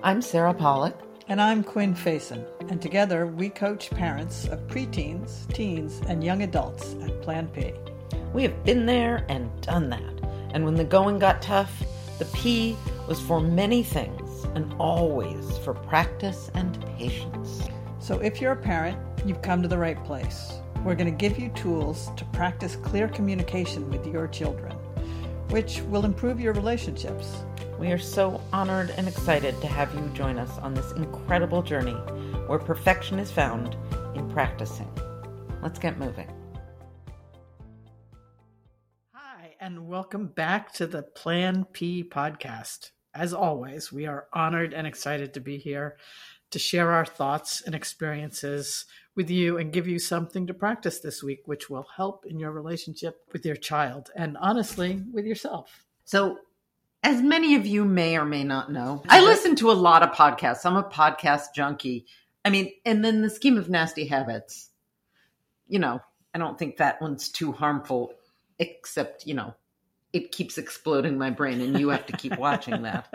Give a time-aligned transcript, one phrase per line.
[0.00, 0.94] I'm Sarah Pollak.
[1.26, 2.46] And I'm Quinn Faison.
[2.70, 7.72] And together we coach parents of preteens, teens, and young adults at Plan P.
[8.32, 10.30] We have been there and done that.
[10.54, 11.82] And when the going got tough,
[12.20, 12.76] the P
[13.08, 17.68] was for many things and always for practice and patience.
[17.98, 18.96] So if you're a parent,
[19.26, 20.52] you've come to the right place.
[20.84, 24.76] We're going to give you tools to practice clear communication with your children,
[25.50, 27.42] which will improve your relationships.
[27.78, 31.92] We are so honored and excited to have you join us on this incredible journey
[32.48, 33.76] where perfection is found
[34.16, 34.90] in practicing.
[35.62, 36.28] Let's get moving.
[39.12, 42.90] Hi, and welcome back to the Plan P podcast.
[43.14, 45.98] As always, we are honored and excited to be here
[46.50, 51.22] to share our thoughts and experiences with you and give you something to practice this
[51.22, 55.84] week, which will help in your relationship with your child and honestly with yourself.
[56.04, 56.38] So,
[57.02, 59.26] as many of you may or may not know, I mm-hmm.
[59.26, 60.64] listen to a lot of podcasts.
[60.64, 62.06] I'm a podcast junkie.
[62.44, 64.70] I mean, and then the scheme of nasty habits,
[65.68, 66.00] you know,
[66.34, 68.12] I don't think that one's too harmful,
[68.58, 69.54] except, you know,
[70.12, 73.12] it keeps exploding my brain and you have to keep watching that.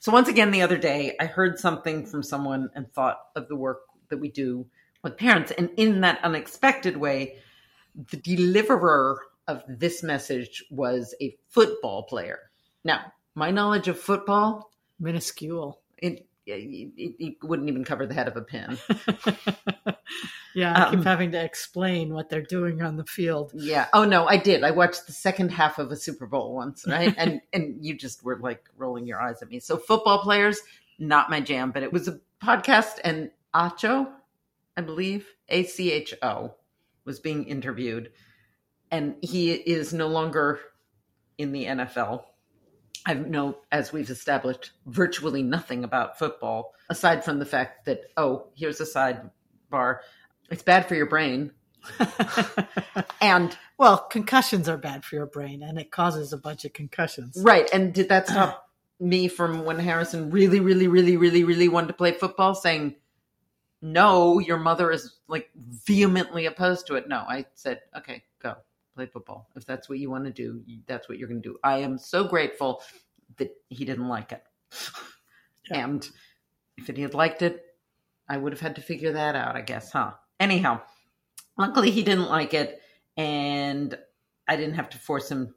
[0.00, 3.56] So once again, the other day, I heard something from someone and thought of the
[3.56, 4.66] work that we do
[5.02, 5.52] with parents.
[5.52, 7.36] And in that unexpected way,
[8.10, 12.40] the deliverer of this message was a football player.
[12.84, 15.80] Now, my knowledge of football, minuscule.
[15.98, 18.78] It, it, it wouldn't even cover the head of a pin.
[20.54, 23.52] yeah, I um, keep having to explain what they're doing on the field.
[23.54, 23.86] Yeah.
[23.92, 24.64] Oh no, I did.
[24.64, 27.14] I watched the second half of a Super Bowl once, right?
[27.16, 29.60] and and you just were like rolling your eyes at me.
[29.60, 30.60] So football players,
[30.98, 34.10] not my jam, but it was a podcast and Acho,
[34.76, 36.54] I believe, A C H O,
[37.04, 38.10] was being interviewed,
[38.90, 40.58] and he is no longer
[41.38, 42.24] in the NFL
[43.04, 48.46] I know, as we've established, virtually nothing about football aside from the fact that, oh,
[48.54, 49.98] here's a sidebar.
[50.50, 51.52] It's bad for your brain.
[53.20, 57.36] and well, concussions are bad for your brain and it causes a bunch of concussions.
[57.40, 57.68] Right.
[57.72, 58.68] And did that stop
[59.00, 62.94] me from when Harrison really, really, really, really, really wanted to play football saying,
[63.80, 67.08] no, your mother is like vehemently opposed to it?
[67.08, 68.22] No, I said, okay,
[68.94, 69.48] play football.
[69.56, 71.58] If that's what you want to do, that's what you're going to do.
[71.62, 72.82] I am so grateful
[73.38, 74.42] that he didn't like it.
[75.70, 75.84] Yeah.
[75.84, 76.10] And
[76.76, 77.64] if he had liked it,
[78.28, 80.10] I would have had to figure that out, I guess, huh?
[80.40, 80.80] Anyhow,
[81.56, 82.80] luckily he didn't like it,
[83.16, 83.96] and
[84.48, 85.54] I didn't have to force him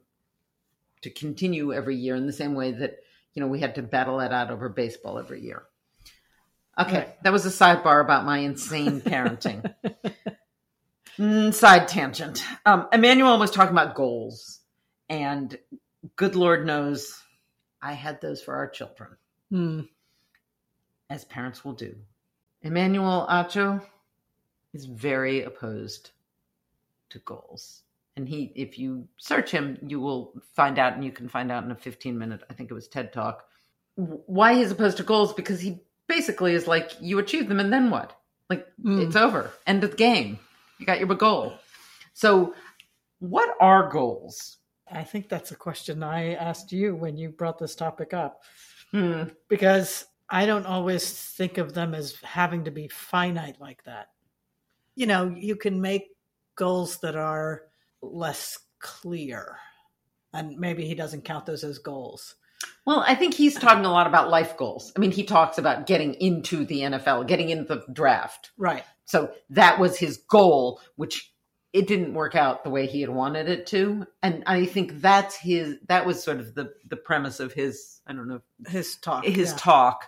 [1.02, 2.98] to continue every year in the same way that,
[3.34, 5.64] you know, we had to battle it out over baseball every year.
[6.78, 7.22] Okay, right.
[7.22, 9.74] that was a sidebar about my insane parenting.
[11.18, 12.44] Mm, side tangent.
[12.64, 14.60] Um, Emmanuel was talking about goals,
[15.08, 15.56] and
[16.16, 17.22] good Lord knows
[17.80, 19.16] I had those for our children,
[19.50, 19.80] hmm.
[21.08, 21.94] as parents will do.
[22.62, 23.82] Emmanuel Acho
[24.74, 26.10] is very opposed
[27.10, 27.82] to goals.
[28.16, 31.64] And he, if you search him, you will find out, and you can find out
[31.64, 33.46] in a 15 minute, I think it was TED Talk,
[33.94, 37.90] why he's opposed to goals because he basically is like, you achieve them and then
[37.90, 38.18] what?
[38.48, 39.04] Like, mm.
[39.04, 39.50] it's over.
[39.66, 40.38] End of the game.
[40.78, 41.54] You got your goal.
[42.12, 42.54] So,
[43.18, 44.58] what are goals?
[44.90, 48.42] I think that's a question I asked you when you brought this topic up.
[48.92, 49.24] Hmm.
[49.48, 54.08] Because I don't always think of them as having to be finite like that.
[54.94, 56.08] You know, you can make
[56.56, 57.62] goals that are
[58.02, 59.56] less clear.
[60.32, 62.34] And maybe he doesn't count those as goals.
[62.86, 64.92] Well, I think he's talking a lot about life goals.
[64.96, 68.50] I mean, he talks about getting into the NFL, getting into the draft.
[68.56, 68.84] Right.
[69.06, 71.32] So that was his goal, which
[71.72, 74.06] it didn't work out the way he had wanted it to.
[74.22, 78.12] And I think that's his that was sort of the the premise of his I
[78.12, 79.24] don't know his talk.
[79.24, 79.56] His yeah.
[79.58, 80.06] talk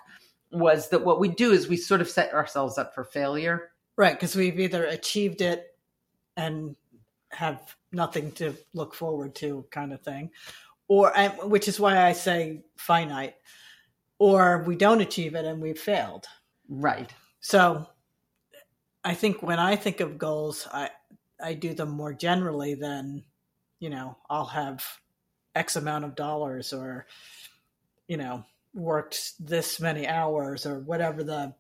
[0.50, 3.70] was that what we do is we sort of set ourselves up for failure.
[3.96, 5.76] Right, because we've either achieved it
[6.36, 6.76] and
[7.30, 10.30] have nothing to look forward to kind of thing
[10.88, 11.12] or
[11.44, 13.34] which is why I say finite
[14.18, 16.26] or we don't achieve it and we've failed.
[16.68, 17.12] Right.
[17.40, 17.86] So
[19.08, 20.90] I think when I think of goals, I
[21.42, 23.24] I do them more generally than,
[23.80, 24.84] you know, I'll have
[25.54, 27.06] X amount of dollars or,
[28.06, 28.44] you know,
[28.74, 31.54] worked this many hours or whatever the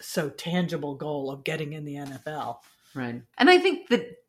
[0.00, 2.60] so tangible goal of getting in the NFL.
[2.94, 3.20] Right.
[3.36, 4.24] And I think that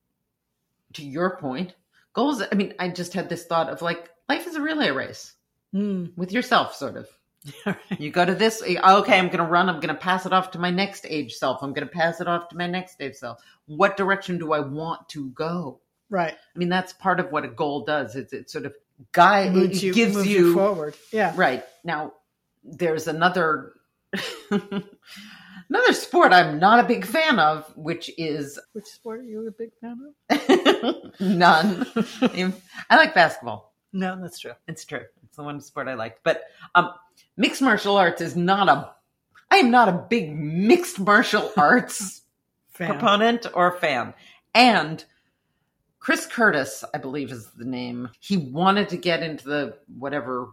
[0.95, 1.75] to your point,
[2.11, 5.33] goals, I mean, I just had this thought of like life is really a race
[5.73, 6.11] mm.
[6.17, 7.07] with yourself, sort of.
[7.99, 10.51] You go to this, okay, I'm going to run, I'm going to pass it off
[10.51, 11.61] to my next age self.
[11.61, 13.41] I'm going to pass it off to my next age self.
[13.65, 15.79] What direction do I want to go?
[16.09, 16.33] Right.
[16.33, 18.15] I mean, that's part of what a goal does.
[18.15, 18.73] It's it sort of
[19.11, 20.95] guide, it, you, gives you, you forward.
[21.11, 21.33] Yeah.
[21.35, 21.63] Right.
[21.83, 22.13] Now,
[22.63, 23.73] there's another
[24.51, 29.51] another sport I'm not a big fan of, which is Which sport are you a
[29.51, 31.19] big fan of?
[31.19, 31.85] none.
[32.89, 33.73] I like basketball.
[33.91, 34.53] No, that's true.
[34.67, 35.03] It's true.
[35.23, 36.17] It's the one sport I like.
[36.23, 36.43] But
[36.75, 36.91] um,
[37.37, 38.91] mixed martial arts is not a.
[39.51, 42.21] I am not a big mixed martial arts
[42.69, 42.89] Fan.
[42.89, 44.13] proponent or fan.
[44.55, 45.03] And
[45.99, 48.09] Chris Curtis, I believe is the name.
[48.19, 50.49] He wanted to get into the whatever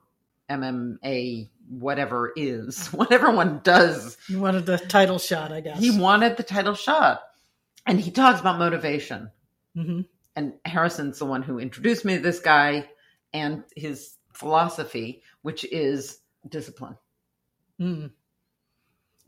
[0.51, 4.17] MMA whatever is, whatever one does.
[4.27, 5.79] He wanted the title shot, I guess.
[5.79, 7.23] He wanted the title shot.
[7.87, 9.31] And he talks about motivation.
[9.75, 10.03] hmm
[10.37, 12.89] And Harrison's the one who introduced me to this guy
[13.33, 16.19] and his philosophy, which is
[16.49, 16.97] discipline.
[17.81, 18.11] mm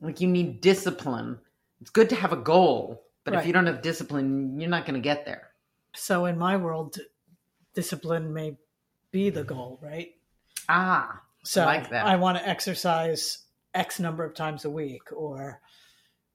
[0.01, 1.39] Like you need discipline.
[1.81, 4.95] It's good to have a goal, but if you don't have discipline, you're not going
[4.95, 5.51] to get there.
[5.95, 6.97] So in my world,
[7.75, 8.57] discipline may
[9.11, 10.15] be the goal, right?
[10.69, 12.07] Ah, So like that.
[12.07, 13.39] I want to exercise
[13.75, 15.61] X number of times a week, or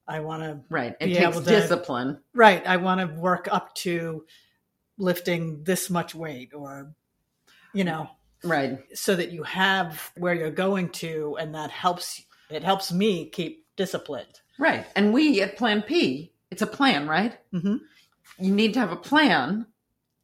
[0.07, 0.95] I want to right.
[0.99, 2.19] It takes to- discipline.
[2.33, 2.65] right.
[2.67, 4.25] I want to work up to
[4.97, 6.93] lifting this much weight, or
[7.73, 8.09] you know,
[8.43, 8.79] Right.
[8.97, 12.21] so that you have where you're going to, and that helps.
[12.49, 14.41] It helps me keep disciplined.
[14.57, 14.85] Right.
[14.95, 17.37] And we at Plan P, it's a plan, right?
[17.53, 17.81] Mhm.
[18.39, 19.65] You need to have a plan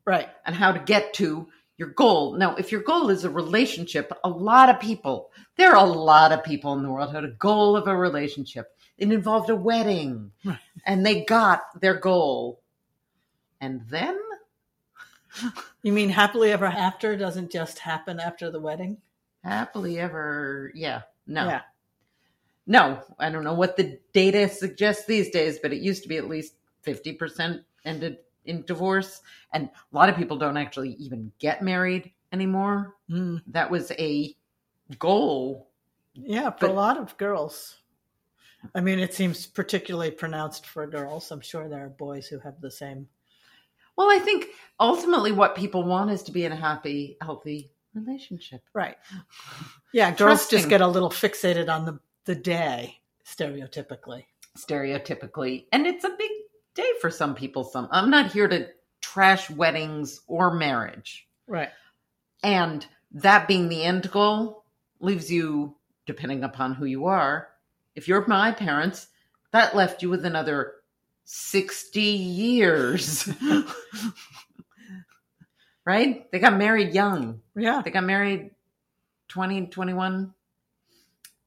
[0.06, 0.28] Right.
[0.46, 2.34] And how to get to your goal.
[2.34, 6.34] Now, if your goal is a relationship, a lot of people, there are a lot
[6.34, 8.76] of people in the world who had a goal of a relationship.
[8.98, 10.60] It involved a wedding Right.
[10.86, 12.62] and they got their goal.
[13.62, 14.20] And then,
[15.82, 18.98] You mean happily ever after doesn't just happen after the wedding?
[19.44, 21.46] happily ever, yeah, no.
[21.48, 21.62] Yeah.
[22.66, 26.16] No, I don't know what the data suggests these days, but it used to be
[26.16, 26.54] at least
[26.86, 29.22] 50% ended in divorce.
[29.52, 32.96] And a lot of people don't actually even get married anymore.
[33.10, 33.42] Mm.
[33.48, 34.34] That was a
[34.98, 35.68] goal.
[36.14, 37.80] Yeah, for But- a lot of girls.
[38.74, 41.32] I mean, it seems particularly pronounced for girls.
[41.32, 43.10] I'm sure there are boys who have the same.
[43.98, 44.48] Well, I think
[44.80, 48.62] ultimately what people want is to be in a happy, healthy relationship.
[48.74, 48.98] Right.
[49.94, 50.60] Yeah, girls Trusting.
[50.60, 54.26] just get a little fixated on the, the day, stereotypically.
[54.58, 55.66] stereotypically.
[55.72, 56.32] And it's a big
[56.74, 57.64] day for some people.
[57.64, 58.68] Some I'm not here to
[59.02, 61.28] trash weddings or marriage.
[61.46, 61.70] Right.
[62.42, 64.66] And that being the end goal
[65.00, 65.76] leaves you,
[66.06, 67.50] depending upon who you are,
[67.96, 69.08] if you're my parents,
[69.52, 70.74] that left you with another
[71.26, 73.30] 60 years.
[75.86, 76.32] right?
[76.32, 77.42] They got married young.
[77.56, 77.82] Yeah.
[77.84, 78.52] They got married
[79.30, 80.34] 20, 21.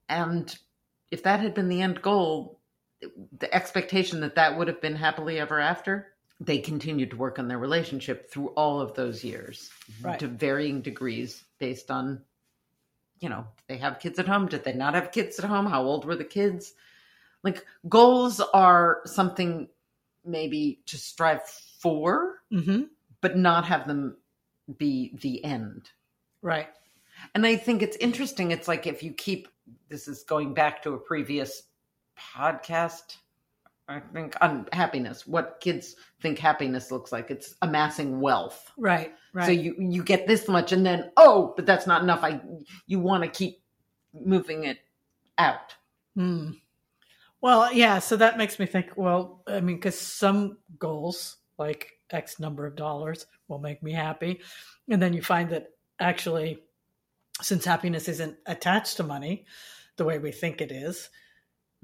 [0.08, 0.58] And
[1.10, 2.60] if that had been the end goal,
[3.38, 6.08] the expectation that that would have been happily ever after,
[6.40, 10.06] they continued to work on their relationship through all of those years mm-hmm.
[10.06, 10.18] Right.
[10.18, 12.22] to varying degrees based on,
[13.20, 14.46] you know, they have kids at home?
[14.46, 15.66] Did they not have kids at home?
[15.66, 16.74] How old were the kids?
[17.46, 19.68] Like goals are something
[20.24, 21.42] maybe to strive
[21.80, 22.82] for, hmm
[23.22, 24.16] but not have them
[24.78, 25.90] be the end.
[26.42, 26.68] Right.
[27.34, 28.50] And I think it's interesting.
[28.50, 29.48] It's like if you keep
[29.88, 31.62] this is going back to a previous
[32.18, 33.16] podcast,
[33.88, 37.30] I think on happiness, what kids think happiness looks like.
[37.30, 38.72] It's amassing wealth.
[38.76, 39.12] Right.
[39.32, 39.46] Right.
[39.46, 42.20] So you you get this much and then oh, but that's not enough.
[42.22, 42.40] I
[42.86, 43.62] you want to keep
[44.12, 44.78] moving it
[45.38, 45.74] out.
[46.16, 46.52] Hmm.
[47.46, 48.00] Well, yeah.
[48.00, 48.90] So that makes me think.
[48.96, 54.40] Well, I mean, because some goals, like X number of dollars, will make me happy,
[54.90, 55.68] and then you find that
[56.00, 56.64] actually,
[57.40, 59.46] since happiness isn't attached to money,
[59.96, 61.08] the way we think it is,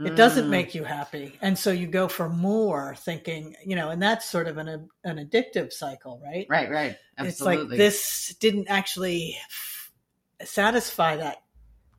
[0.01, 0.51] it doesn't Mm.
[0.51, 4.49] make you happy, and so you go for more, thinking, you know, and that's sort
[4.49, 6.47] of an an addictive cycle, right?
[6.51, 6.97] right, right.
[7.19, 7.29] Absolutely.
[7.29, 7.41] It's
[7.71, 9.39] like this didn't actually
[10.43, 11.37] satisfy that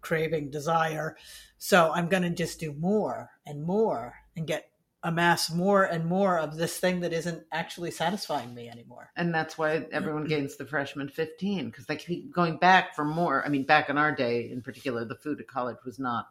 [0.01, 1.15] craving, desire.
[1.63, 4.69] So I'm going to just do more and more and get
[5.01, 9.11] amass more and more of this thing that isn't actually satisfying me anymore.
[9.15, 13.45] And that's why everyone gains the freshman 15 because they keep going back for more.
[13.45, 16.27] I mean, back in our day, in particular, the food at college was not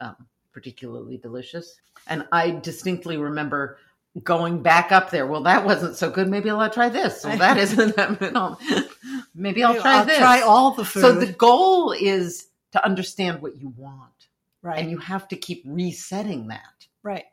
[0.00, 0.16] um,
[0.50, 1.78] particularly delicious.
[2.06, 3.76] And I distinctly remember
[4.24, 5.26] going back up there.
[5.26, 6.26] Well, that wasn't so good.
[6.26, 7.22] Maybe I'll try this.
[7.22, 8.56] Well, that isn't that.
[9.34, 10.16] Maybe I'll try this.
[10.16, 11.02] try all the food.
[11.02, 14.19] So the goal is to understand what you want,
[14.62, 17.24] right, and you have to keep resetting that right,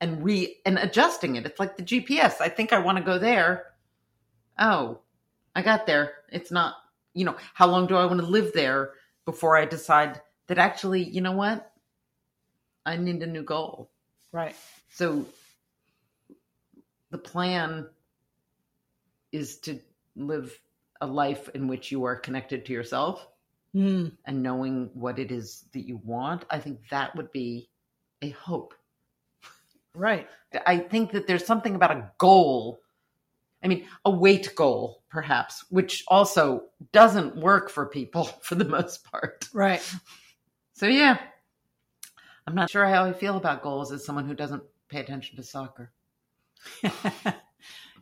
[0.00, 1.46] and re and adjusting it.
[1.46, 2.40] It's like the GPS.
[2.40, 3.66] I think I want to go there.
[4.58, 5.00] Oh,
[5.54, 6.12] I got there.
[6.30, 6.74] It's not,
[7.14, 8.92] you know, how long do I want to live there
[9.24, 11.72] before I decide that actually, you know what?
[12.84, 13.90] I need a new goal.
[14.32, 14.54] right,
[14.90, 15.26] So
[17.10, 17.88] the plan
[19.32, 19.80] is to
[20.14, 20.58] live
[21.00, 23.26] a life in which you are connected to yourself
[23.76, 27.68] Mm, and knowing what it is that you want, I think that would be
[28.22, 28.72] a hope.
[29.94, 30.26] right.
[30.66, 32.80] I think that there's something about a goal.
[33.62, 39.04] I mean, a weight goal, perhaps, which also doesn't work for people for the most
[39.10, 39.46] part.
[39.52, 39.82] Right.
[40.72, 41.18] So, yeah,
[42.46, 45.42] I'm not sure how I feel about goals as someone who doesn't pay attention to
[45.42, 45.92] soccer.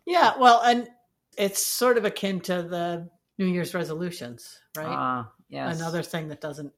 [0.07, 0.38] yeah.
[0.38, 0.88] Well, and
[1.37, 4.87] it's sort of akin to the New Year's resolutions, right?
[4.87, 5.77] Ah, yes.
[5.79, 6.73] Another thing that doesn't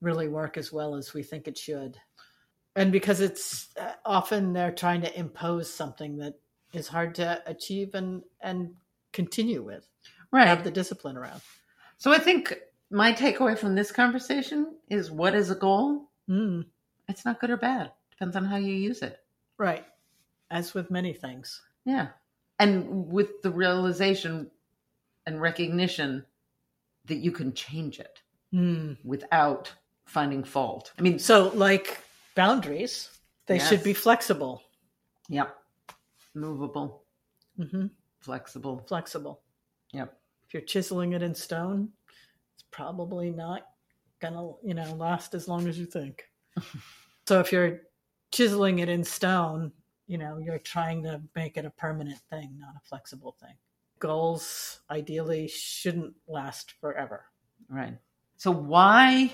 [0.00, 1.98] really work as well as we think it should.
[2.76, 6.34] And because it's uh, often they're trying to impose something that
[6.72, 8.74] is hard to achieve and and
[9.12, 9.88] continue with,
[10.30, 10.46] right.
[10.46, 11.40] have the discipline around.
[11.96, 12.54] So, I think
[12.90, 16.10] my takeaway from this conversation is what is a goal?
[16.30, 16.66] Mm,
[17.08, 17.90] It's not good or bad.
[18.10, 19.18] Depends on how you use it.
[19.56, 19.84] right.
[20.50, 21.60] As with many things.
[21.84, 22.08] Yeah.
[22.58, 24.50] And with the realization
[25.26, 26.24] and recognition
[27.08, 28.22] that you can change it
[28.52, 28.96] Mm.
[29.04, 29.70] without
[30.06, 30.92] finding fault.
[30.98, 31.98] I mean, So, like
[32.34, 33.10] boundaries,
[33.46, 33.68] they Yes.
[33.68, 34.62] should be flexible.
[35.28, 35.54] yep.
[36.34, 37.04] Movable,
[37.56, 37.86] hmm
[38.20, 38.84] flexible.
[38.86, 39.42] Flexible.
[39.92, 40.18] Yep.
[40.46, 41.92] If you're chiseling it in stone,
[42.54, 43.74] it's probably not
[44.20, 46.30] gonna, you know, last as long as you think.
[47.28, 47.82] so if you're
[48.30, 49.72] chiseling it in stone,
[50.06, 53.54] you know, you're trying to make it a permanent thing, not a flexible thing.
[53.98, 57.24] Goals ideally shouldn't last forever.
[57.68, 57.96] Right.
[58.36, 59.32] So, why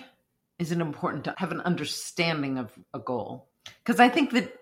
[0.58, 3.48] is it important to have an understanding of a goal?
[3.84, 4.54] Because I think that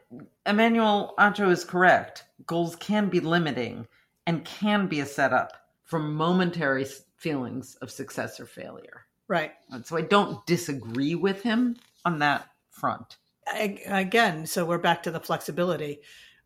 [0.46, 2.24] Emmanuel Acho is correct.
[2.46, 3.86] Goals can be limiting
[4.26, 5.52] and can be a setup
[5.84, 9.06] for momentary feelings of success or failure.
[9.28, 9.52] Right.
[9.70, 13.16] And so I don't disagree with him on that front.
[13.46, 16.00] I- Again, so we're back to the flexibility,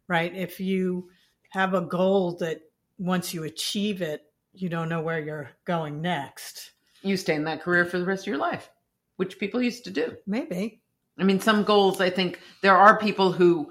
[0.08, 0.34] right?
[0.34, 1.10] If you
[1.50, 2.60] have a goal that
[2.98, 4.22] once you achieve it,
[4.52, 6.72] you don't know where you're going next.
[7.02, 8.70] You stay in that career for the rest of your life,
[9.16, 10.16] which people used to do.
[10.26, 10.80] Maybe.
[11.18, 13.70] I mean, some goals, I think there are people who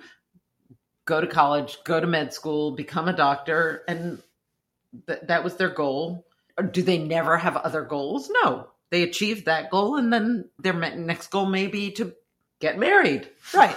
[1.05, 4.21] go to college, go to med school, become a doctor, and
[5.07, 6.25] th- that was their goal.
[6.57, 8.31] Or do they never have other goals?
[8.43, 8.69] No.
[8.89, 12.13] They achieved that goal, and then their next goal may be to
[12.59, 13.29] get married.
[13.53, 13.75] Right.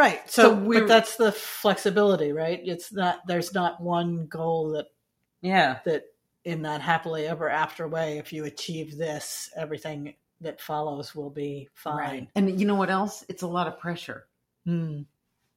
[0.00, 0.30] Right.
[0.30, 2.58] So, So but that's the flexibility, right?
[2.64, 4.86] It's not there's not one goal that
[5.42, 5.80] Yeah.
[5.84, 6.04] that
[6.44, 11.68] in that happily ever after way, if you achieve this, everything that follows will be
[11.74, 12.28] fine.
[12.34, 13.26] And you know what else?
[13.28, 14.26] It's a lot of pressure.
[14.64, 15.02] Hmm.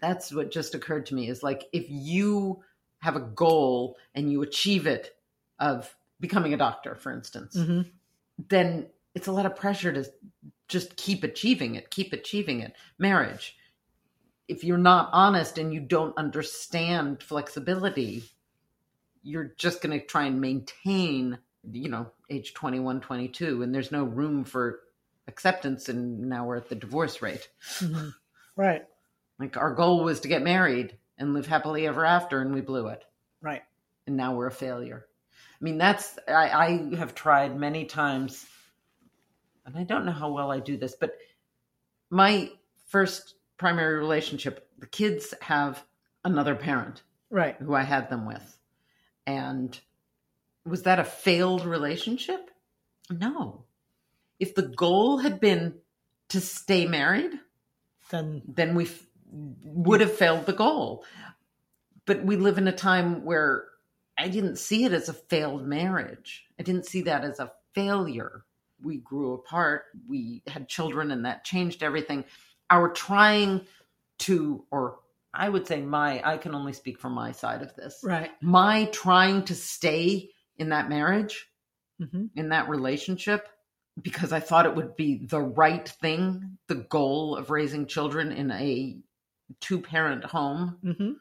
[0.01, 2.61] That's what just occurred to me is like if you
[2.99, 5.17] have a goal and you achieve it
[5.57, 7.89] of becoming a doctor, for instance, Mhm.
[8.49, 10.03] then it's a lot of pressure to
[10.67, 12.75] just keep achieving it, keep achieving it.
[12.97, 13.55] Marriage.
[14.47, 18.23] If you're not honest and you don't understand flexibility,
[19.23, 21.37] you're just going to try and maintain,
[21.71, 24.81] you know, age 21, 22, and there's no room for
[25.27, 25.87] acceptance.
[25.87, 27.49] And now we're at the divorce rate.
[27.79, 28.13] Mhm.
[28.55, 28.85] Right.
[29.39, 32.85] Like our goal was to get married and live happily ever after, and we blew
[32.87, 33.03] it.
[33.41, 33.63] Right.
[34.05, 35.07] And now we're a failure.
[35.59, 38.45] I mean, that's, I, I have tried many times,
[39.65, 41.17] and I don't know how well I do this, but
[42.11, 42.51] my
[42.89, 43.33] first
[43.63, 45.85] primary relationship, the kids have
[46.25, 47.55] another parent Right.
[47.55, 48.57] who I had them with.
[49.25, 49.79] And
[50.65, 52.51] was that a failed relationship?
[53.09, 53.63] No.
[54.37, 55.75] If the goal had been
[56.29, 57.39] to stay married,
[58.09, 61.05] Then then we f- would have failed the goal.
[62.05, 63.69] But we live in a time where
[64.17, 66.45] I didn't see it as a failed marriage.
[66.59, 68.43] I didn't see that as a failure.
[68.81, 72.25] We grew apart, we had children, and that changed everything.
[72.69, 73.61] Our trying
[74.19, 74.99] to, or
[75.33, 77.99] I would say my, I can only speak from my side of this.
[78.03, 78.31] right.
[78.41, 81.47] My trying to stay in that marriage,
[81.99, 83.47] hmm in that relationship,
[84.01, 88.49] because I thought it would be the right thing, the goal of raising children in
[88.51, 88.97] a
[89.59, 91.11] two parent home, hmm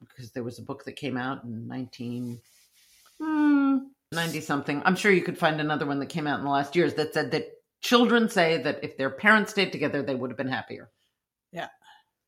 [0.00, 4.82] because there was a book that came out in 1990 something.
[4.84, 7.14] I'm sure you could find another one that came out in the last years that
[7.14, 7.48] said that
[7.86, 10.90] children say that if their parents stayed together, they would have been happier.
[11.52, 11.68] Yeah.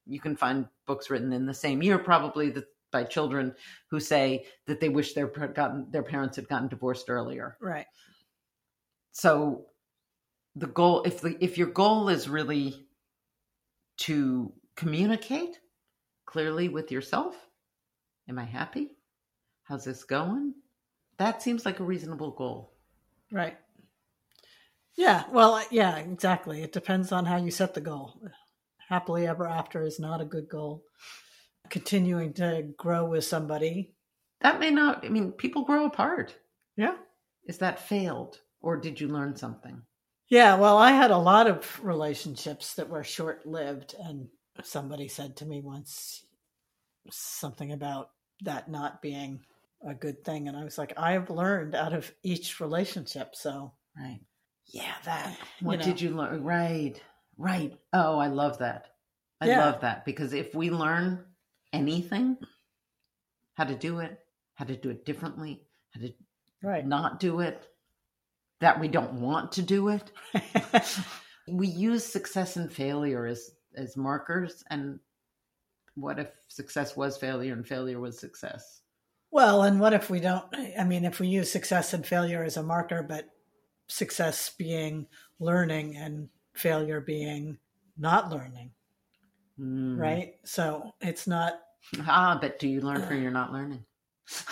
[0.06, 3.54] You can find books written in the same year, probably that by children
[3.90, 7.56] who say that they wish their gotten their parents had gotten divorced earlier.
[7.60, 7.86] Right.
[9.12, 9.66] so
[10.56, 12.86] the goal if the if your goal is really
[14.06, 15.58] to communicate
[16.24, 17.34] clearly with yourself
[18.28, 18.96] am i happy
[19.64, 20.54] how's this going
[21.18, 22.72] that seems like a reasonable goal
[23.30, 23.58] Right.
[24.98, 25.24] Yeah.
[25.32, 26.62] Well, yeah, exactly.
[26.62, 28.20] It depends on how you set the goal.
[28.88, 30.82] Happily ever after is not a good goal.
[31.70, 33.94] Continuing to grow with somebody.
[34.40, 36.36] that may not i mean people grow apart
[36.76, 36.96] Yeah.
[37.46, 39.82] is that failed or did you learn something?
[40.28, 43.94] Yeah, well, I had a lot of relationships that were short lived.
[43.98, 44.28] And
[44.62, 46.26] somebody said to me once
[47.10, 48.10] something about
[48.42, 49.40] that not being
[49.88, 50.48] a good thing.
[50.48, 53.34] And I was like, I've learned out of each relationship.
[53.36, 54.20] So, Right.
[54.68, 55.36] Yeah, that.
[55.60, 55.84] What know.
[55.84, 56.42] did you learn?
[56.42, 57.00] Right.
[57.36, 57.78] Right.
[57.92, 58.88] Oh, I love that.
[59.40, 59.58] I Yeah.
[59.66, 61.24] love that because if we learn
[61.72, 62.36] anything,
[63.54, 64.18] how to do it,
[64.54, 66.12] how to do it differently, how to
[66.62, 66.84] Right.
[66.86, 67.68] not do it,
[68.60, 70.10] that we don't want to do it.
[71.48, 74.98] we use success and failure as as markers and
[75.94, 78.82] what if success was failure and failure was success?
[79.30, 80.44] well, and what if we don't?
[80.78, 83.28] I mean, if we use success and failure as a marker, but
[83.88, 85.06] success being
[85.40, 87.58] learning and failure being
[87.96, 88.70] not learning,
[89.58, 89.98] Mm.
[89.98, 90.34] right?
[90.44, 91.60] So it's not.
[92.06, 93.84] Ah, but do you learn from your not learning?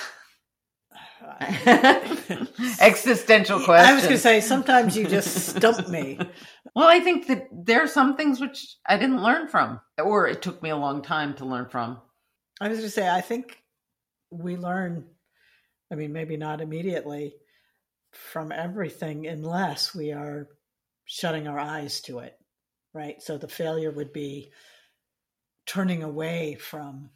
[2.81, 3.88] Existential question.
[3.88, 6.19] I was going to say sometimes you just stump me.
[6.75, 10.43] Well, I think that there are some things which I didn't learn from, or it
[10.43, 12.02] took me a long time to learn from.
[12.61, 13.62] I was going to say I think
[14.31, 15.07] we learn.
[15.90, 17.33] I mean, maybe not immediately
[18.16, 20.49] from everything unless we are
[21.04, 22.38] shutting our eyes to it,
[22.92, 23.23] right?
[23.23, 24.50] So the failure would be
[25.66, 27.11] turning away from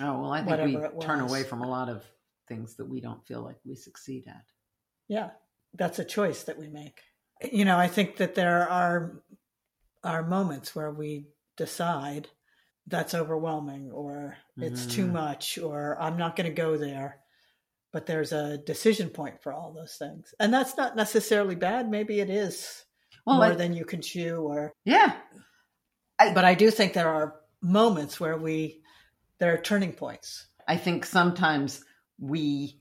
[0.00, 2.04] Oh, well, I think we turn away from a lot of
[2.48, 4.44] things that we don't feel like we succeed at.
[5.08, 5.30] yeah
[5.74, 7.00] that's a choice that we make
[7.52, 9.22] you know i think that there are
[10.02, 11.26] are moments where we
[11.56, 12.28] decide
[12.86, 15.12] that's overwhelming or it's too Mhm.
[15.12, 17.20] much or i'm not going to go there
[17.94, 22.20] but there's a decision point for all those things and that's not necessarily bad maybe
[22.20, 22.84] it is
[23.24, 25.14] Well, more I- than you can chew or yeah.
[26.18, 28.82] but i do think there are moments where we
[29.38, 31.84] there are turning points I think sometimes
[32.18, 32.80] we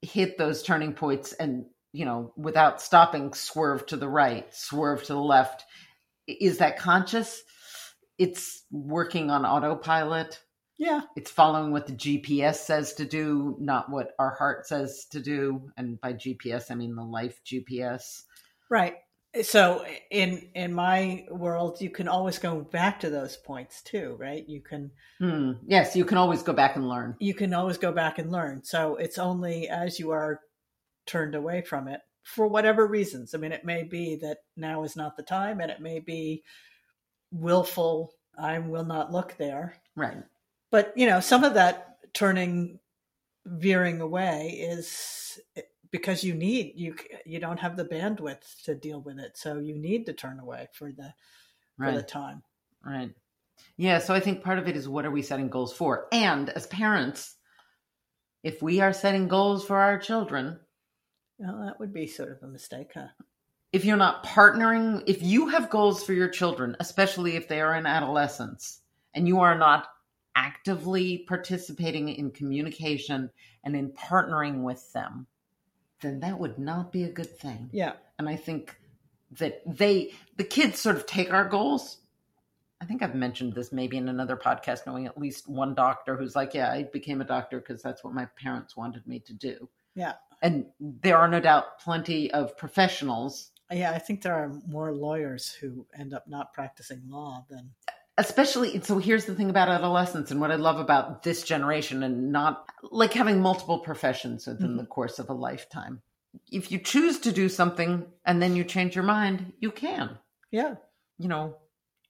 [0.00, 5.12] hit those turning points and, you know, without stopping, swerve to the right, swerve to
[5.12, 5.64] the left.
[6.26, 7.42] Is that conscious?
[8.16, 10.40] It's working on autopilot.
[10.78, 15.20] Yeah It's following what the GPS says to do, not what our heart says to
[15.20, 15.70] do.
[15.76, 18.22] And by GPS, I mean the life GPS.
[18.70, 18.96] Right.
[19.42, 24.48] So in in my world, you can always go back to those points too, right?
[24.48, 25.52] You can Hmm.
[25.66, 27.16] Yes, you can always go back and learn.
[27.20, 28.62] you can always go back and learn.
[28.64, 30.40] So it's only as you are
[31.06, 33.34] turned away from it for whatever reasons.
[33.34, 36.42] I mean, it may be that now is not the time, and it may be
[37.32, 38.12] willful.
[38.38, 39.74] I will not look there.
[39.96, 40.22] Right.
[40.70, 42.78] But you know, some of that turning,
[43.46, 49.00] veering away is eh, because you need you you don't have the bandwidth to deal
[49.00, 51.14] with it, so you need to turn away for the
[51.76, 52.42] for the time.
[52.84, 53.10] Right.
[53.76, 53.98] Yeah.
[53.98, 56.06] So I think part of it is what are we setting goals for?
[56.12, 57.36] And as parents,
[58.42, 60.58] if we are setting goals for our children,
[61.38, 63.08] Well, that would be sort of a mistake, huh?
[63.72, 67.74] if you're not partnering, if you have goals for your children, especially if they are
[67.74, 68.80] in adolescence,
[69.14, 69.88] and you are not
[70.38, 73.28] actively participating in communication
[73.64, 75.26] and in partnering with them,
[76.00, 77.68] then that would not be a good thing.
[77.72, 78.76] Yeah, And I think
[79.32, 81.98] that they, the kids sort of take our goals.
[82.80, 86.36] I think I've mentioned this maybe in another podcast, knowing at least one doctor who's
[86.36, 89.68] like, yeah, I became a doctor because that's what my parents wanted me to do.
[89.96, 93.92] yeah, And there are no doubt plenty of professionals yeah.
[93.92, 97.70] I think there are more lawyers who end up not practicing law than
[98.18, 102.30] especially so here's the thing about adolescence and what i love about this generation and
[102.30, 104.76] not like having multiple professions within mm-hmm.
[104.78, 106.02] the course of a lifetime.
[106.52, 110.18] If you choose to do something and then you change your mind you can.
[110.50, 110.74] Yeah,
[111.18, 111.56] you know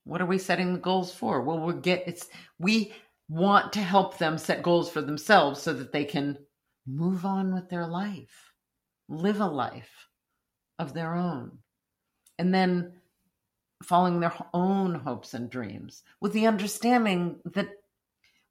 [0.03, 1.41] what are we setting the goals for?
[1.41, 2.93] Well we get it's we
[3.29, 6.37] want to help them set goals for themselves so that they can
[6.87, 8.51] move on with their life
[9.07, 10.07] live a life
[10.77, 11.59] of their own.
[12.37, 12.93] And then
[13.83, 17.69] following their own hopes and dreams with the understanding that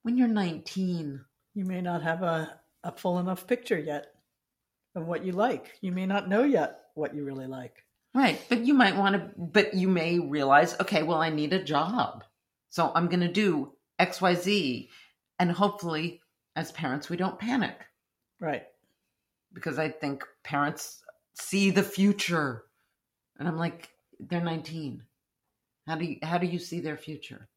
[0.01, 4.13] when you're 19 you may not have a a full enough picture yet
[4.95, 5.77] of what you like.
[5.81, 7.83] You may not know yet what you really like.
[8.13, 8.41] Right.
[8.49, 12.23] But you might want to, but you may realize, okay, well, I need a job.
[12.69, 14.87] So I'm going to do XYZ.
[15.39, 16.21] And hopefully,
[16.55, 17.75] as parents, we don't panic
[18.39, 18.63] Right.
[19.53, 22.63] because I think parents see the future.
[23.37, 23.89] And I'm like,
[24.19, 25.03] they're 19.
[25.89, 27.47] How do you, how do you see their future?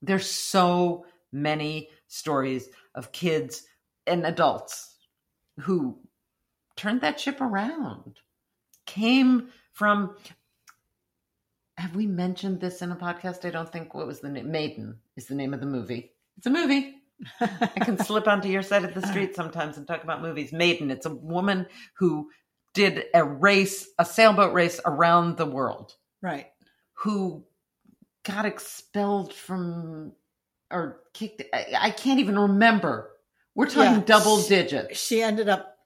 [0.00, 3.64] There's so many stories of kids
[4.06, 4.96] and adults
[5.60, 5.98] who
[6.76, 8.20] turned that ship around,
[8.86, 10.16] came from.
[11.76, 13.44] Have we mentioned this in a podcast?
[13.44, 13.92] I don't think.
[13.92, 14.50] What was the name?
[14.50, 16.12] Maiden is the name of the movie.
[16.38, 16.94] It's a movie.
[17.40, 20.54] I can slip onto your side of the street sometimes and talk about movies.
[20.54, 20.90] Maiden.
[20.90, 21.66] It's a woman
[21.98, 22.30] who
[22.72, 26.46] did a race, a sailboat race around the world, Right.
[26.94, 27.44] who
[28.28, 30.12] got expelled from
[30.70, 31.42] or kicked.
[31.52, 33.10] I, I can't even remember.
[33.54, 34.04] We're talking Yeah.
[34.04, 35.00] double digits.
[35.00, 35.76] She ended up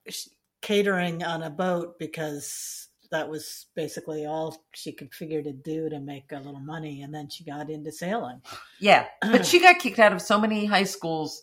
[0.60, 6.00] catering on a boat because that was basically all she could figure to do to
[6.00, 7.02] make a little money.
[7.02, 8.42] And then she got into sailing.
[8.80, 11.42] Yeah, but she got kicked out of so many high schools.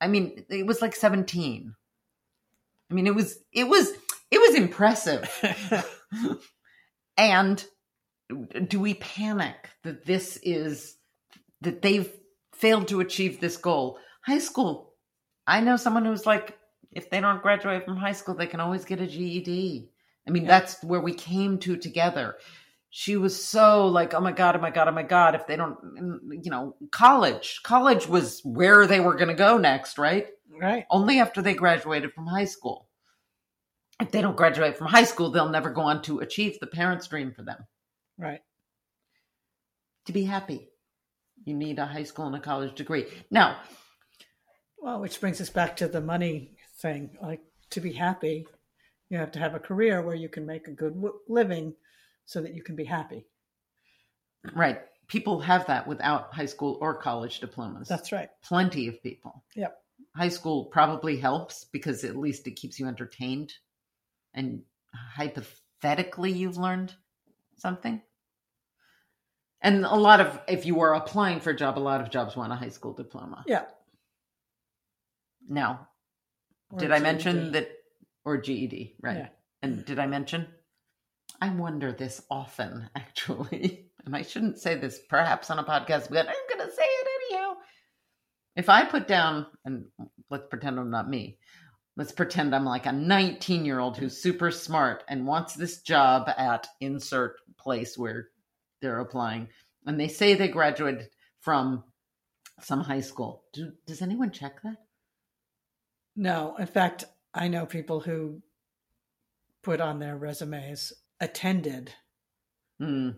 [0.00, 1.74] I mean, it was like 17.
[2.90, 3.92] I mean, it was it was
[4.32, 5.30] it was impressive.
[7.16, 7.64] and
[8.68, 10.96] do we panic that this is
[11.60, 12.10] that they've
[12.54, 13.98] failed to achieve this goal?
[14.22, 14.94] High school.
[15.46, 16.56] I know someone who's like
[16.92, 19.90] if they don't graduate from high school, they can always get a GED.
[20.26, 20.48] I mean, Yeah.
[20.48, 22.36] that's where we came to together.
[22.90, 25.34] She was so like, oh my God, oh my God, oh my God.
[25.34, 25.76] If they don't,
[26.42, 30.28] you know, college, college was where they were going to go next, right?
[30.60, 30.84] right.
[30.88, 32.88] Only after they graduated from high school.
[34.00, 37.08] If they don't graduate from high school, they'll never go on to achieve the parents'
[37.08, 37.66] dream for them
[38.18, 38.40] Right.
[40.06, 40.68] to be happy.
[41.44, 43.06] You need a high school and a college degree.
[43.30, 43.58] Now,
[44.78, 47.16] Well, which brings us back to the money thing.
[47.20, 48.46] Like to be happy,
[49.08, 51.74] you have to have a career where you can make a good living
[52.26, 53.26] so that you can be happy.
[54.54, 57.88] right, people have that without high school or college diplomas.
[57.88, 58.28] That's right.
[58.42, 59.42] plenty of people.
[59.56, 59.76] Yep.
[60.16, 63.52] High school probably helps because at least it keeps you entertained
[64.34, 66.94] and hypothetically you've learned
[67.64, 68.02] something.
[69.62, 72.36] And a lot of if you are applying for a job, a lot of jobs
[72.36, 73.42] want a high school diploma.
[73.46, 73.64] Yeah.
[75.48, 75.88] Now,
[76.70, 77.70] Or did I mention that
[78.26, 79.16] or GED, right?
[79.16, 79.28] Yeah.
[79.62, 80.46] And did I mention?
[81.40, 83.86] I wonder this often, actually.
[84.04, 87.08] And I shouldn't say this perhaps on a podcast, but I'm going to say it
[87.32, 87.54] anyhow.
[88.56, 89.86] If I put down, and
[90.30, 91.38] let's pretend I'm not me,
[91.96, 96.28] let's pretend I'm like a 19 year old who's super smart and wants this job
[96.36, 98.28] at insert place where
[98.80, 99.48] they're applying,
[99.86, 101.08] and they say they graduated
[101.40, 101.82] from
[102.60, 103.44] some high school.
[103.52, 104.76] Do, does anyone check that?
[106.14, 108.42] No, in fact, I know people who
[109.62, 111.92] put on their resumes attended,
[112.78, 113.10] Hmm.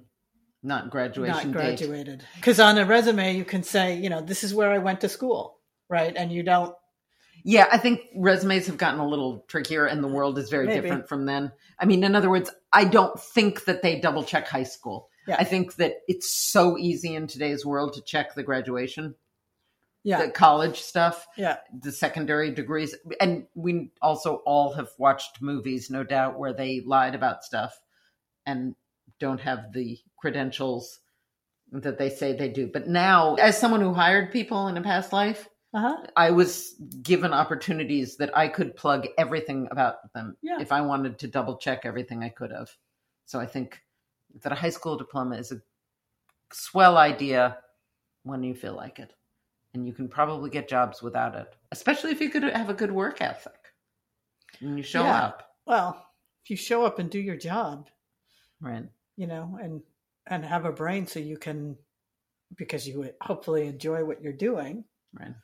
[0.63, 2.25] Not graduation not graduated.
[2.35, 5.09] Because on a resume, you can say, you know, this is where I went to
[5.09, 6.13] school, right?
[6.17, 6.75] And you don't.
[7.49, 10.81] Yeah, I think resumes have gotten a little trickier and the world is very Maybe.
[10.81, 11.53] different from then.
[11.79, 15.09] I mean, in other words, I don't think that they double check high school.
[15.29, 15.37] Yeah.
[15.39, 19.15] I think that it's so easy in today's world to check the graduation,
[20.03, 22.97] Yeah, the college stuff, yeah, the secondary degrees.
[23.21, 27.79] And we also all have watched movies, no doubt, where they lied about stuff
[28.45, 28.75] and
[29.21, 30.99] don't have the credentials
[31.71, 32.69] that they say they do.
[32.73, 36.07] But now, as someone who hired people in a past life, uh huh.
[36.17, 40.59] I was given opportunities that I could plug everything about them Yeah.
[40.59, 42.71] if I wanted to double check everything I could have.
[43.27, 43.79] So I think
[44.43, 45.61] that a high school diploma is a
[46.51, 47.59] swell idea
[48.23, 49.13] when you feel like it.
[49.75, 52.91] And you can probably get jobs without it, especially if you could have a good
[52.91, 53.61] work ethic
[54.61, 55.25] and you show Yeah.
[55.27, 55.51] up.
[55.67, 56.07] Well,
[56.43, 57.91] if you show up and do your job,
[58.61, 58.89] Right.
[59.17, 59.83] you know, and
[60.29, 61.77] and have a brain so you can,
[62.57, 65.35] because you would hopefully enjoy what you're doing, Right.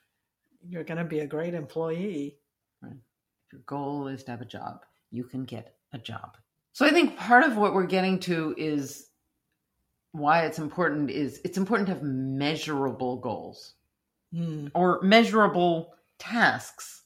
[0.69, 2.37] You're going to be a great employee.
[2.83, 6.37] If your goal is to have a job, you can get a job.
[6.73, 9.09] So I think part of what we're getting to is
[10.13, 13.75] why it's important is it's important to have measurable goals
[14.35, 14.69] Hmm.
[14.75, 17.03] or measurable tasks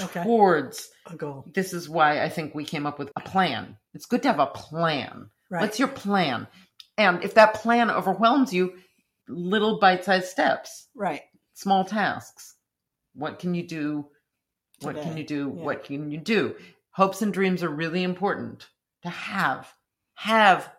[0.00, 1.44] Okay, towards a goal.
[1.54, 3.76] this is why I think we came up with a plan.
[3.92, 5.28] It's good to have a plan.
[5.50, 5.60] Right.
[5.60, 6.46] What's your plan?
[6.96, 8.78] And if that plan overwhelms you,
[9.28, 11.20] little bite-sized steps, right.
[11.52, 12.53] small tasks.
[13.14, 14.06] What can you do?
[14.80, 15.52] What can you do?
[15.56, 15.64] Yeah.
[15.64, 16.56] What can you do?
[16.90, 18.68] Hopes and dreams are really important
[19.02, 19.72] to have.
[20.14, 20.70] Have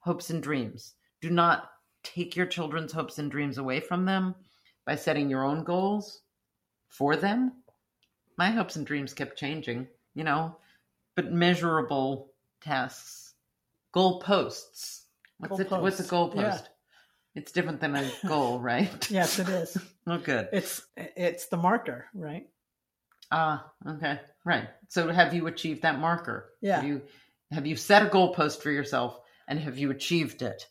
[0.00, 0.94] hopes and dreams.
[1.20, 1.70] Do not
[2.02, 4.34] take your children's hopes and dreams away from them
[4.84, 6.22] by setting your own goals
[6.88, 7.52] for them.
[8.36, 10.56] My hopes and dreams kept changing, you know,
[11.14, 13.34] but measurable tasks,
[13.92, 15.06] goal posts.
[15.38, 15.70] What's it?
[15.70, 16.50] What's a goal yeah.
[16.50, 16.68] post?
[17.34, 19.10] It's different than a goal, right?
[19.10, 19.76] Yes, it is.
[20.06, 20.48] Oh, good.
[20.52, 22.48] It's it's the marker, right?
[23.30, 24.68] Ah, okay, right.
[24.88, 26.50] So have you achieved that marker?
[26.60, 26.76] Yeah.
[26.76, 27.02] Have you
[27.52, 30.66] have you set a goalpost for yourself and have you achieved it?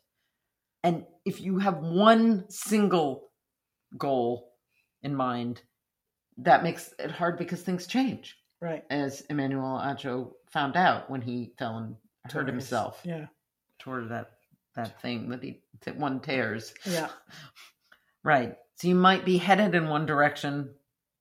[0.84, 3.30] And if you have one single
[3.98, 4.52] goal
[5.04, 5.62] in mind,
[6.38, 8.84] that makes it hard because things change, Right.
[8.90, 11.96] as Emmanuel Acho found out when he fell and
[12.32, 13.28] hurt himself Yeah.
[13.80, 14.32] toward that
[14.76, 16.74] that thing that he that one tears.
[16.86, 17.10] Yeah.
[18.24, 18.56] Right.
[18.82, 20.72] So you might be headed in one direction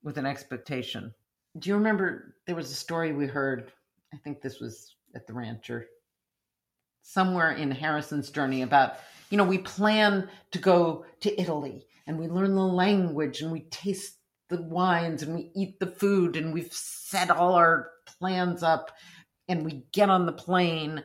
[0.03, 1.12] with an expectation.
[1.59, 3.70] Do you remember there was a story we heard?
[4.14, 5.87] I think this was at the rancher
[7.03, 8.94] somewhere in Harrison's journey about,
[9.29, 13.61] you know, we plan to go to Italy and we learn the language and we
[13.61, 14.16] taste
[14.49, 18.90] the wines and we eat the food and we've set all our plans up
[19.49, 21.05] and we get on the plane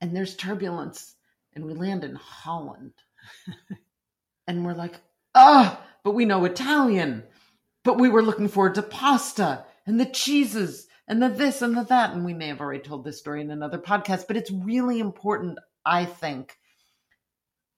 [0.00, 1.14] and there's turbulence
[1.54, 2.94] and we land in Holland.
[4.48, 5.00] and we're like,
[5.34, 7.24] oh, but we know Italian.
[7.84, 11.84] But we were looking forward to pasta and the cheeses and the this and the
[11.84, 12.12] that.
[12.12, 15.58] And we may have already told this story in another podcast, but it's really important,
[15.84, 16.56] I think,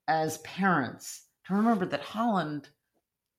[0.09, 2.69] as parents to remember that Holland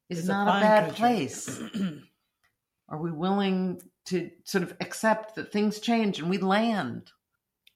[0.10, 0.98] is It's not a, fine bad country.
[0.98, 1.62] place.
[2.90, 7.12] Are we willing to sort of accept that things change and we land?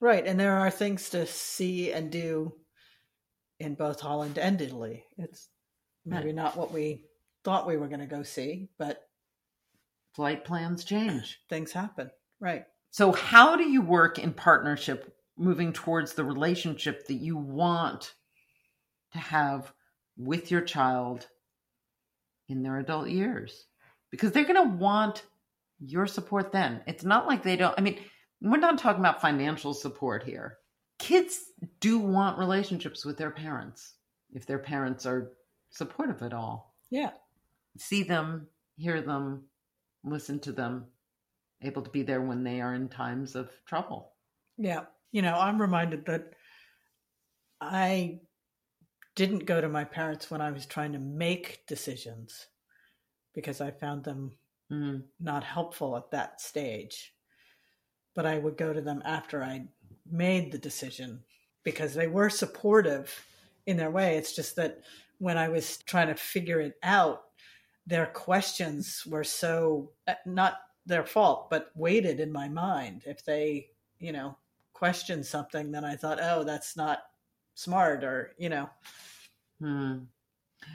[0.00, 2.54] Right, and there are things to see and do
[3.58, 5.04] in both Holland and Italy.
[5.16, 5.48] It's
[6.08, 7.04] maybe not what we
[7.44, 9.08] thought we were going to go see, but
[10.14, 11.40] Flight plans change.
[11.48, 12.10] things happen.
[12.40, 12.64] Right.
[12.90, 18.14] So, how do you work in partnership moving towards the relationship that you want
[19.12, 19.72] to have
[20.16, 21.26] with your child
[22.48, 23.66] in their adult years?
[24.10, 25.22] Because they're going to want
[25.78, 26.80] your support then.
[26.86, 27.74] It's not like they don't.
[27.78, 27.98] I mean,
[28.40, 30.58] we're not talking about financial support here.
[30.98, 31.38] Kids
[31.80, 33.94] do want relationships with their parents
[34.32, 35.32] if their parents are
[35.70, 36.74] supportive at all.
[36.90, 37.10] Yeah.
[37.78, 39.44] See them, hear them,
[40.04, 40.86] listen to them,
[41.62, 44.12] able to be there when they are in times of trouble.
[44.56, 44.84] Yeah.
[45.12, 46.32] You know, I'm reminded that
[47.60, 48.20] I
[49.14, 52.46] didn't go to my parents when I was trying to make decisions
[53.34, 54.32] because I found them
[54.70, 55.04] Mm.
[55.18, 57.14] not helpful at that stage.
[58.14, 59.68] But I would go to them after I
[60.10, 61.24] made the decision
[61.64, 63.24] because they were supportive
[63.66, 64.16] in their way.
[64.16, 64.82] It's just that
[65.18, 67.22] when I was trying to figure it out,
[67.86, 73.02] their questions were so uh, not their fault, but weighted in my mind.
[73.06, 74.36] If they, you know,
[74.72, 77.00] questioned something, then I thought, oh, that's not
[77.54, 78.68] smart, or, you know,
[79.60, 79.98] Hmm.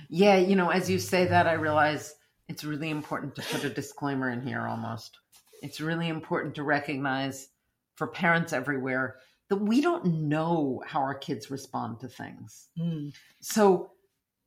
[0.10, 2.16] Yeah, you know, as you say that, I realize
[2.48, 5.20] it's really important to put a disclaimer in here almost.
[5.62, 7.50] It's really important to recognize
[7.96, 9.18] for parents everywhere
[9.50, 12.70] that we don't know how our kids respond to things.
[12.78, 13.92] hmm, So,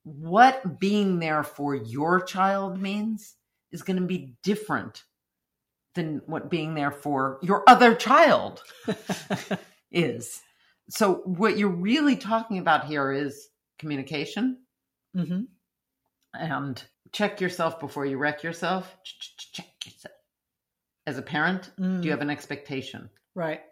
[0.06, 3.34] what being there for your child means
[3.72, 5.02] is going to be different
[5.96, 8.62] than what being there for your other child
[9.90, 10.42] is.
[10.88, 14.58] So, what you're really talking about here is communication
[15.12, 15.42] hmm
[16.34, 18.96] and check yourself before you wreck yourself.
[19.02, 20.14] Ch- ch- ch- Check yourself.
[21.06, 23.08] As a parent, do you have an expectation?
[23.34, 23.62] Right.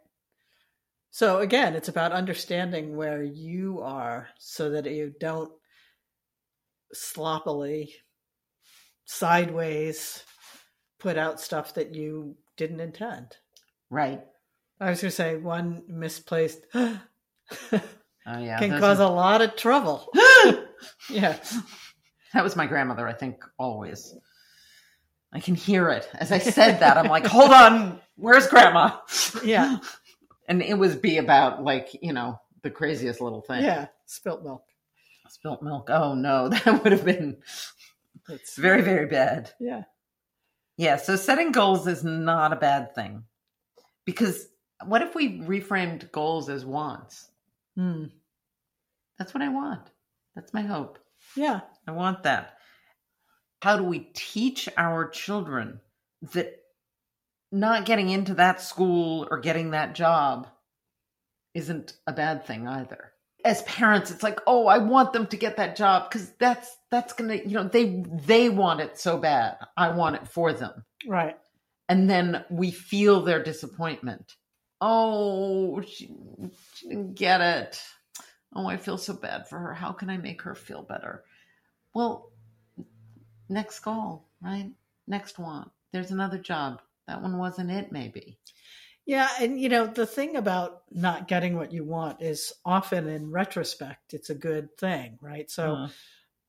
[1.10, 5.52] So again, it's about understanding where you are so that you don't
[6.94, 7.94] sloppily,
[9.04, 10.22] sideways
[10.98, 13.36] put out stuff that you didn't intend.
[13.90, 14.22] Right.
[14.80, 17.00] I was going to say one misplaced can
[18.26, 18.58] Oh, yeah.
[18.58, 20.08] those cause are- a lot of trouble.
[21.10, 21.38] yeah.
[22.32, 24.14] That was my grandmother, I think, always.
[25.32, 26.08] I can hear it.
[26.14, 28.96] As I said that, I'm like, hold on, where's grandma?
[29.44, 29.78] Yeah.
[30.46, 33.64] And it was be about like, you know, the craziest little thing.
[33.64, 33.86] Yeah.
[34.04, 34.62] Spilt milk.
[35.28, 35.88] Spilt milk.
[35.90, 37.38] Oh no, that would have been
[38.28, 39.52] It's very, very bad.
[39.60, 39.82] yeah.
[40.76, 43.24] Yeah, so setting goals is not a bad thing.
[44.04, 44.48] Because
[44.84, 47.30] what if we reframed goals as wants?
[47.76, 48.06] Hmm.
[49.18, 49.88] That's what I want.
[50.34, 50.98] That's my hope.
[51.36, 51.60] Yeah.
[51.86, 52.58] I want that.
[53.62, 55.80] How do we teach our children
[56.32, 56.52] that
[57.52, 60.48] not getting into that school or getting that job
[61.54, 63.12] isn't a bad thing either?
[63.44, 67.12] As parents, it's like, oh, I want them to get that job because that's that's
[67.12, 69.58] gonna, you know, they they want it so bad.
[69.76, 71.36] I want it for them, Right.
[71.88, 74.36] and then we feel their disappointment.
[74.80, 76.10] Oh, she,
[76.74, 77.82] she didn't get it.
[78.54, 79.74] Oh, I feel so bad for her.
[79.74, 81.24] How can I make her feel better?
[81.94, 82.30] Well,
[83.48, 84.70] next goal, right?
[85.06, 85.70] Next one.
[85.92, 86.80] There's another job.
[87.06, 88.38] That one wasn't it, maybe.
[89.06, 93.30] Yeah, and you know, the thing about not getting what you want is often in
[93.30, 95.50] retrospect it's a good thing, right?
[95.50, 95.88] So Uh,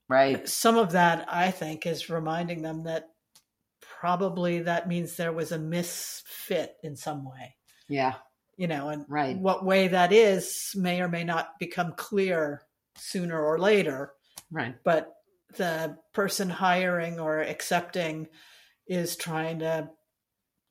[0.08, 0.48] right.
[0.48, 3.10] some of that I think is reminding them that
[3.82, 7.56] probably that means there was a misfit in some way.
[7.90, 8.16] Yeah.
[8.58, 9.38] You know, and Right.
[9.38, 12.62] what way that is may or may not become clear
[12.96, 14.14] sooner or later,
[14.52, 14.76] Right.
[14.84, 15.14] but
[15.58, 18.30] the person hiring or accepting
[18.88, 19.92] is trying to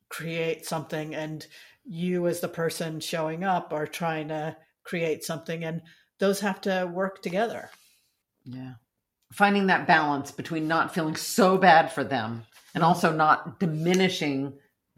[0.09, 1.47] create something and
[1.85, 5.81] you as the person showing up are trying to create something and
[6.19, 7.69] those have to work together
[8.45, 8.73] Yeah.
[9.33, 12.43] Finding that balance between not feeling so bad for them
[12.73, 14.53] and also not diminishing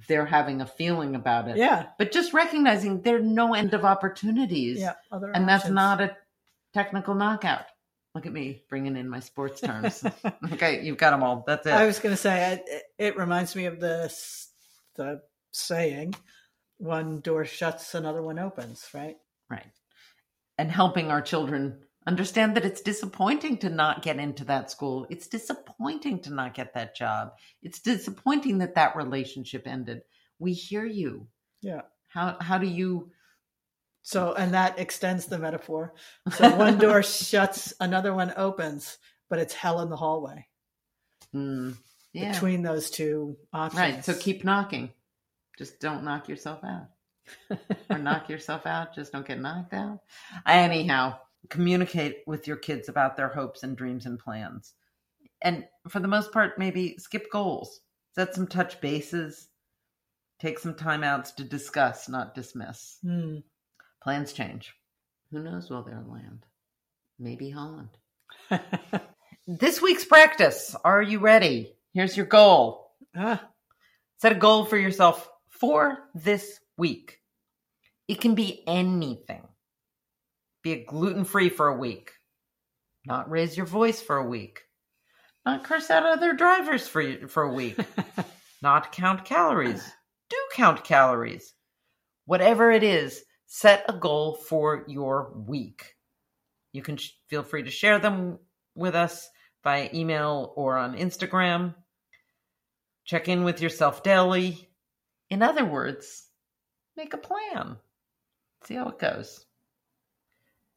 [0.07, 1.57] they're having a feeling about it.
[1.57, 1.87] Yeah.
[1.97, 4.79] But just recognizing there are no end of opportunities.
[4.79, 4.93] Yeah.
[5.11, 6.15] Other And that's not a
[6.73, 7.65] technical knockout.
[8.13, 10.03] Look at me bringing in my sports terms.
[10.51, 11.43] okay, you've got them all.
[11.45, 11.73] That's it.
[11.73, 14.13] I was going to say it, it reminds me of the
[14.95, 15.21] the
[15.51, 16.15] saying,
[16.77, 19.17] "One door shuts, another one opens." Right?
[19.49, 19.65] Right.
[20.57, 25.05] And helping our children understand that it's disappointing to not get into that school.
[25.09, 27.33] It's disappointing to not get that job.
[27.61, 30.01] It's disappointing that that relationship ended.
[30.39, 31.27] We hear you.
[31.61, 31.81] Yeah.
[32.07, 33.11] How how do you
[34.01, 35.93] So, and that extends the metaphor.
[36.31, 38.97] So one door shuts, another one opens,
[39.29, 40.47] but it's hell in the hallway
[41.35, 41.75] mm,
[42.13, 42.31] yeah.
[42.31, 43.79] between those two options.
[43.79, 44.05] Right.
[44.05, 44.91] So keep knocking.
[45.57, 46.87] Just don't knock yourself out.
[47.89, 48.95] or knock yourself out.
[48.95, 49.99] Just don't get knocked out.
[50.45, 51.17] Anyhow,
[51.49, 54.73] communicate with your kids about their hopes and dreams and plans.
[55.41, 57.81] And for the most part, maybe skip goals,
[58.15, 59.49] set some touch bases,
[60.39, 62.97] take some time outs to discuss, not dismiss.
[63.03, 63.37] Hmm.
[64.01, 64.73] Plans change.
[65.31, 66.45] Who knows where they'll land?
[67.19, 67.89] Maybe Holland.
[69.49, 70.75] This week's practice.
[70.83, 71.73] Are you ready?
[71.93, 72.91] Here's your goal.
[73.15, 73.41] ah,
[74.17, 77.19] Set a goal for yourself for this week.
[78.07, 79.47] It can be anything.
[80.63, 82.11] Be a gluten free for a week.
[83.05, 84.61] Not raise your voice for a week.
[85.45, 87.77] Not curse out other drivers for you, for a week.
[88.61, 89.83] Not count calories.
[90.29, 91.53] Do count calories.
[92.25, 95.95] Whatever it is, set a goal for your week.
[96.73, 98.39] You can sh- feel free to share them
[98.75, 99.29] with us
[99.63, 101.75] via email or on Instagram.
[103.05, 104.66] Check in with yourself daily.
[105.29, 106.27] In other words,
[106.95, 107.77] make a plan.
[108.63, 109.45] See how it goes.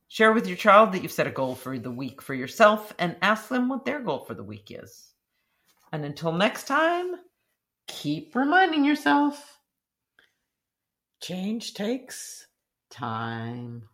[0.09, 3.17] Share with your child that you've set a goal for the week for yourself and
[3.23, 5.15] ask them what their goal for the week is.
[5.93, 7.15] And until next time,
[7.87, 9.59] keep reminding yourself
[11.21, 12.47] change takes
[12.91, 13.89] time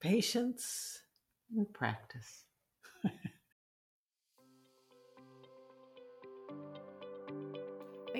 [0.00, 1.02] patience.
[1.56, 2.44] and practice.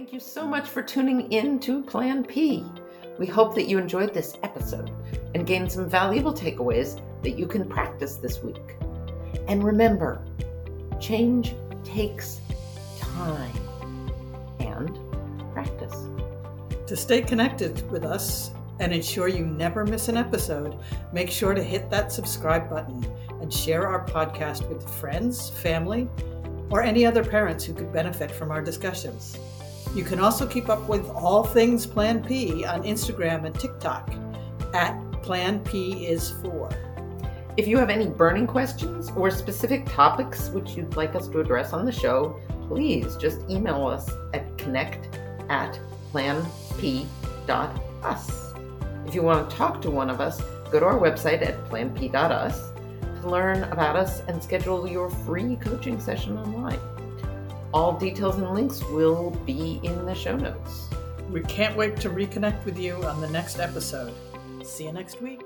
[0.01, 2.65] Thank you so much for tuning in to Plan P.
[3.19, 4.91] We hope that you enjoyed this episode
[5.35, 8.79] and gained some valuable takeaways that you can practice this week.
[9.47, 10.25] And remember,
[10.99, 12.41] change takes
[12.99, 13.55] time
[14.59, 14.99] and
[15.53, 15.95] practice.
[16.87, 20.79] To stay connected with us and ensure you never miss an episode,
[21.13, 23.05] make sure to hit that subscribe button
[23.43, 26.09] and share our podcast with friends, family,
[26.71, 29.39] or any other parents who could benefit from our discussions.
[29.95, 34.13] You can also keep up with all things Plan P on Instagram and TikTok
[34.73, 36.71] at Plan P is for.
[37.57, 41.73] If you have any burning questions or specific topics which you'd like us to address
[41.73, 45.81] on the show, please just email us at connect at
[46.13, 46.95] planp.us.
[49.07, 52.71] If you want to talk to one of us, go to our website at planp.us
[53.21, 56.79] to learn about us and schedule your free coaching session online.
[57.73, 60.89] All details and links will be in the show notes.
[61.31, 64.13] We can't wait to reconnect with you on the next episode.
[64.65, 65.41] See you next week.